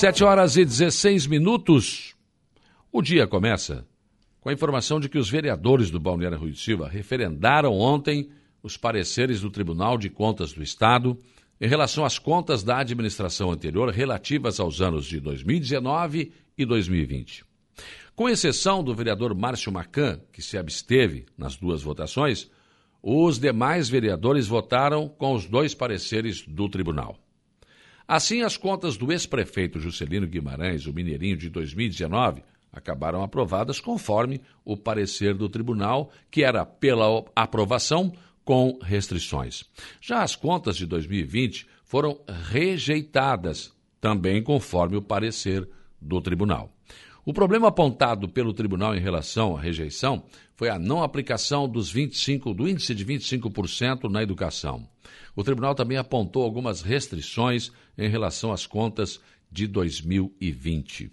[0.00, 2.14] Sete horas e 16 minutos.
[2.90, 3.86] O dia começa
[4.40, 8.30] com a informação de que os vereadores do Balneário Rui Silva referendaram ontem
[8.62, 11.18] os pareceres do Tribunal de Contas do Estado
[11.60, 17.44] em relação às contas da administração anterior relativas aos anos de 2019 e 2020.
[18.16, 22.50] Com exceção do vereador Márcio Macan, que se absteve nas duas votações,
[23.02, 27.18] os demais vereadores votaram com os dois pareceres do tribunal.
[28.12, 34.76] Assim, as contas do ex-prefeito Juscelino Guimarães, o Mineirinho de 2019, acabaram aprovadas conforme o
[34.76, 38.12] parecer do tribunal, que era pela aprovação
[38.44, 39.62] com restrições.
[40.00, 42.20] Já as contas de 2020 foram
[42.50, 45.68] rejeitadas, também conforme o parecer
[46.00, 46.74] do tribunal.
[47.24, 50.24] O problema apontado pelo tribunal em relação à rejeição
[50.56, 54.88] foi a não aplicação dos 25, do índice de 25% na educação.
[55.36, 59.20] O tribunal também apontou algumas restrições em relação às contas
[59.50, 61.10] de 2020.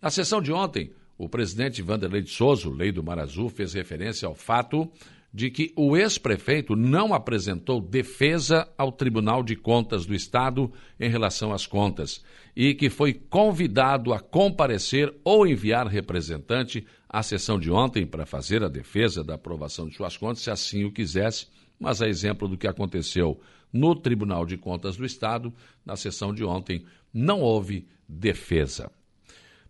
[0.00, 4.26] Na sessão de ontem, o presidente Vanderlei de Souza, lei do Mar Azul, fez referência
[4.26, 4.90] ao fato
[5.32, 11.52] de que o ex-prefeito não apresentou defesa ao Tribunal de Contas do Estado em relação
[11.52, 18.04] às contas e que foi convidado a comparecer ou enviar representante à sessão de ontem
[18.04, 21.46] para fazer a defesa da aprovação de suas contas, se assim o quisesse,
[21.78, 23.40] mas a exemplo do que aconteceu
[23.72, 25.52] no Tribunal de Contas do Estado,
[25.86, 26.84] na sessão de ontem,
[27.14, 28.90] não houve defesa.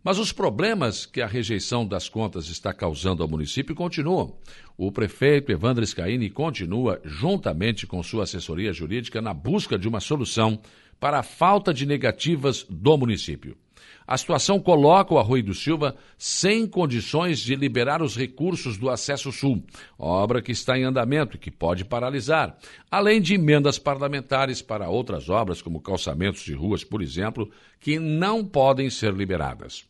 [0.02, 4.34] Mas os problemas que a rejeição das contas está causando ao município continuam.
[4.76, 10.58] O prefeito Evandro Scaini continua, juntamente com sua assessoria jurídica, na busca de uma solução
[10.98, 13.56] para a falta de negativas do município.
[14.06, 19.30] A situação coloca o Arroio do Silva sem condições de liberar os recursos do Acesso
[19.30, 19.62] Sul,
[19.98, 22.56] obra que está em andamento e que pode paralisar,
[22.90, 28.44] além de emendas parlamentares para outras obras, como calçamentos de ruas, por exemplo, que não
[28.44, 29.84] podem ser liberadas.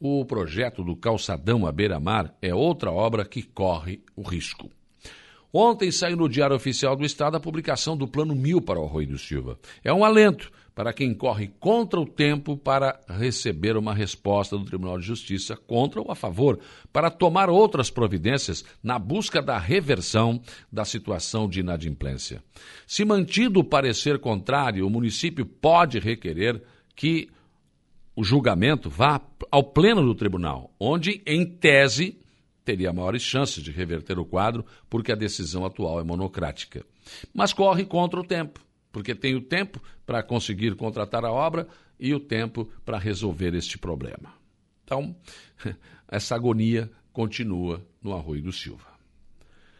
[0.00, 4.70] O projeto do calçadão à beira-mar é outra obra que corre o risco.
[5.52, 9.08] Ontem saiu no Diário Oficial do Estado a publicação do Plano Mil para o Arroio
[9.08, 9.58] do Silva.
[9.82, 14.98] É um alento para quem corre contra o tempo para receber uma resposta do Tribunal
[14.98, 16.58] de Justiça contra ou a favor,
[16.92, 20.38] para tomar outras providências na busca da reversão
[20.70, 22.44] da situação de inadimplência.
[22.86, 26.62] Se mantido o parecer contrário, o município pode requerer
[26.94, 27.30] que
[28.14, 29.18] o julgamento vá
[29.50, 32.18] ao pleno do tribunal, onde, em tese,
[32.66, 36.84] teria maiores chances de reverter o quadro, porque a decisão atual é monocrática.
[37.32, 38.66] Mas corre contra o tempo
[38.96, 41.68] porque tem o tempo para conseguir contratar a obra
[42.00, 44.32] e o tempo para resolver este problema.
[44.82, 45.14] Então,
[46.08, 48.96] essa agonia continua no Arroio do Silva.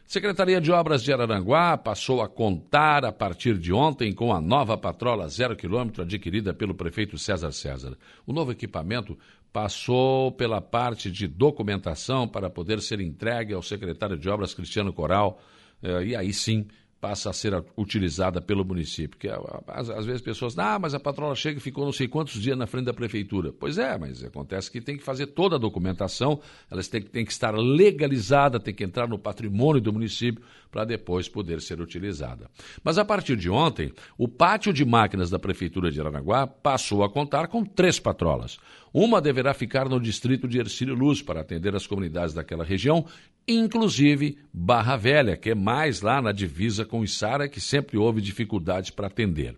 [0.07, 4.77] Secretaria de Obras de Araranguá passou a contar a partir de ontem com a nova
[4.77, 7.97] patrola zero quilômetro adquirida pelo prefeito César César.
[8.27, 9.19] O novo equipamento
[9.57, 15.41] passou pela parte de documentação para poder ser entregue ao secretário de Obras Cristiano Coral
[15.83, 16.67] eh, e aí sim
[17.01, 19.19] passa a ser utilizada pelo município.
[19.19, 19.29] Que
[19.69, 22.59] às, às vezes pessoas, ah, mas a patrola chega e ficou não sei quantos dias
[22.59, 23.51] na frente da prefeitura.
[23.51, 26.39] Pois é, mas acontece que tem que fazer toda a documentação,
[26.71, 31.29] elas têm, têm que estar legalizada, tem que entrar no patrimônio do município para depois
[31.29, 32.51] poder ser utilizada.
[32.85, 37.09] Mas a partir de ontem, o pátio de máquinas da prefeitura de Aranaguá passou a
[37.09, 38.59] contar com três patrolas.
[38.99, 43.05] Uma deverá ficar no distrito de Ercílio Luz para atender as comunidades daquela região
[43.47, 48.89] inclusive Barra Velha, que é mais lá na divisa com Içara, que sempre houve dificuldades
[48.89, 49.55] para atender.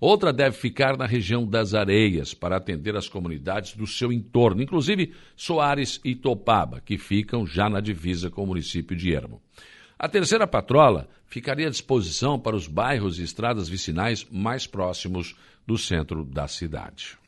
[0.00, 5.12] Outra deve ficar na região das Areias, para atender as comunidades do seu entorno, inclusive
[5.34, 9.42] Soares e Topaba, que ficam já na divisa com o município de Ermo.
[9.98, 15.34] A terceira patrola ficaria à disposição para os bairros e estradas vicinais mais próximos
[15.66, 17.18] do centro da cidade.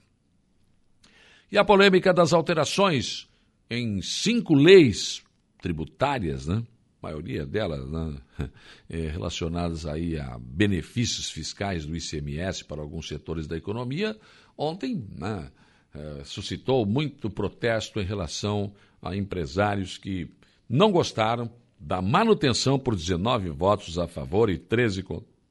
[1.50, 3.26] E a polêmica das alterações
[3.70, 5.22] em cinco leis
[5.62, 6.62] tributárias, né?
[7.03, 8.16] a maioria delas né?
[8.91, 14.15] é, relacionadas aí a benefícios fiscais do ICMS para alguns setores da economia,
[14.56, 15.50] ontem né,
[15.95, 20.30] é, suscitou muito protesto em relação a empresários que
[20.68, 25.04] não gostaram da manutenção por 19 votos a favor e 13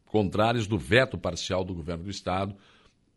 [0.06, 2.56] contrários do veto parcial do governo do Estado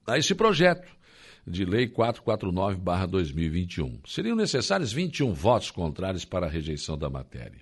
[0.06, 1.00] a esse projeto
[1.47, 4.01] de Lei 449-2021.
[4.07, 7.61] Seriam necessários 21 votos contrários para a rejeição da matéria.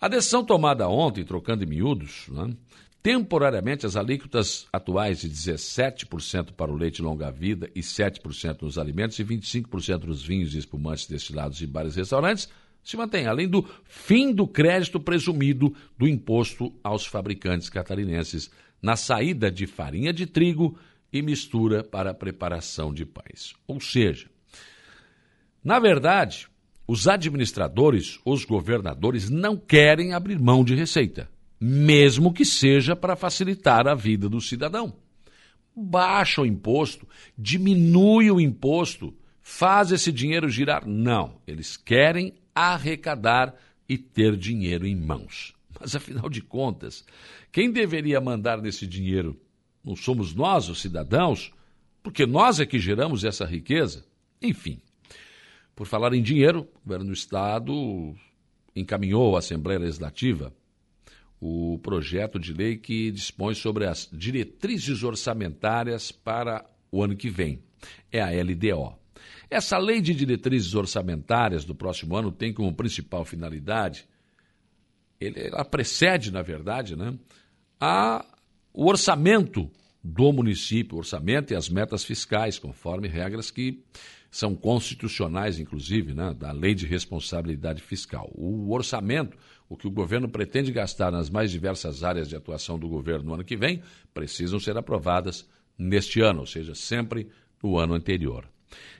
[0.00, 2.54] A decisão tomada ontem, trocando em miúdos, né,
[3.02, 9.24] temporariamente as alíquotas atuais de 17% para o leite longa-vida e 7% nos alimentos e
[9.24, 12.48] 25% nos vinhos e espumantes destilados em bares e restaurantes
[12.82, 18.50] se mantém, além do fim do crédito presumido do imposto aos fabricantes catarinenses
[18.82, 20.76] na saída de farinha de trigo
[21.12, 23.54] e mistura para a preparação de pães.
[23.66, 24.28] Ou seja,
[25.62, 26.48] na verdade,
[26.86, 31.30] os administradores, os governadores não querem abrir mão de receita,
[31.60, 34.96] mesmo que seja para facilitar a vida do cidadão.
[35.74, 37.06] Baixa o imposto,
[37.38, 40.86] diminui o imposto, faz esse dinheiro girar.
[40.86, 43.54] Não, eles querem arrecadar
[43.88, 45.54] e ter dinheiro em mãos.
[45.80, 47.04] Mas afinal de contas,
[47.50, 49.40] quem deveria mandar nesse dinheiro?
[49.84, 51.52] Não somos nós, os cidadãos?
[52.02, 54.04] Porque nós é que geramos essa riqueza?
[54.40, 54.80] Enfim,
[55.74, 58.14] por falar em dinheiro, o governo do Estado
[58.74, 60.52] encaminhou à Assembleia Legislativa
[61.44, 67.60] o projeto de lei que dispõe sobre as diretrizes orçamentárias para o ano que vem.
[68.12, 68.96] É a LDO.
[69.50, 74.06] Essa lei de diretrizes orçamentárias do próximo ano tem como principal finalidade,
[75.20, 77.12] ela precede, na verdade, né,
[77.80, 78.24] a,
[78.72, 79.70] o orçamento
[80.02, 83.84] do município, o orçamento e as metas fiscais, conforme regras que
[84.30, 88.30] são constitucionais, inclusive, né, da Lei de Responsabilidade Fiscal.
[88.34, 89.36] O orçamento,
[89.68, 93.34] o que o governo pretende gastar nas mais diversas áreas de atuação do governo no
[93.34, 93.82] ano que vem,
[94.14, 95.46] precisam ser aprovadas
[95.76, 97.28] neste ano, ou seja, sempre
[97.62, 98.48] no ano anterior.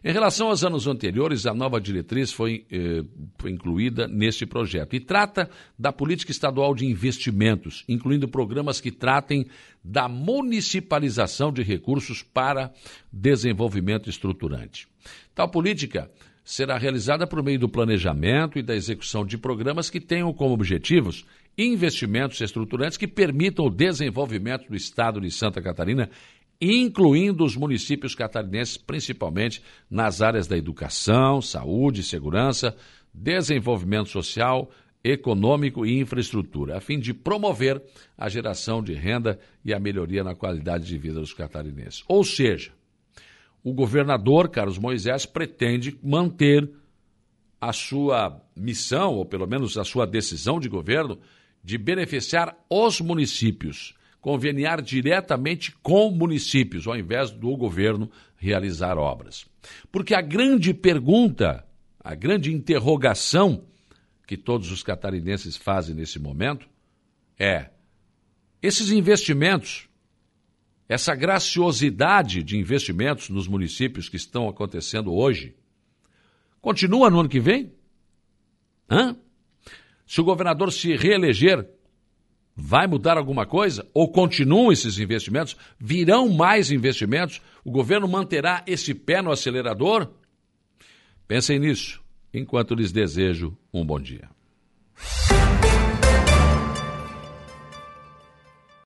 [0.05, 3.05] Em relação aos anos anteriores, a nova diretriz foi, eh,
[3.39, 5.49] foi, incluída neste projeto e trata
[5.79, 9.47] da política estadual de investimentos, incluindo programas que tratem
[9.83, 12.73] da municipalização de recursos para
[13.13, 14.89] desenvolvimento estruturante.
[15.35, 16.11] Tal política
[16.45, 21.25] será realizada por meio do planejamento e da execução de programas que tenham como objetivos
[21.57, 26.09] investimentos estruturantes que permitam o desenvolvimento do Estado de Santa Catarina
[26.62, 29.61] incluindo os municípios catarinenses, principalmente
[29.91, 32.76] nas áreas da educação, saúde, segurança,
[33.12, 34.70] desenvolvimento social,
[35.03, 37.82] econômico e infraestrutura, a fim de promover
[38.17, 42.05] a geração de renda e a melhoria na qualidade de vida dos catarinenses.
[42.06, 42.73] Ou seja,
[43.64, 46.70] o governador Carlos Moisés pretende manter
[47.61, 51.19] a sua missão, ou pelo menos a sua decisão de governo,
[51.64, 59.45] de beneficiar os municípios conveniar diretamente com municípios, ao invés do governo realizar obras.
[59.91, 61.67] Porque a grande pergunta,
[61.99, 63.65] a grande interrogação
[64.25, 66.69] que todos os catarinenses fazem nesse momento
[67.37, 67.71] é:
[68.63, 69.89] esses investimentos,
[70.89, 75.57] essa graciosidade de investimentos nos municípios que estão acontecendo hoje,
[76.61, 77.73] continua no ano que vem?
[78.89, 79.17] Hã?
[80.07, 81.69] Se o governador se reeleger,
[82.54, 83.88] Vai mudar alguma coisa?
[83.94, 85.56] Ou continuam esses investimentos?
[85.78, 87.40] Virão mais investimentos?
[87.64, 90.12] O governo manterá esse pé no acelerador?
[91.26, 92.02] Pensem nisso,
[92.32, 94.28] enquanto lhes desejo um bom dia.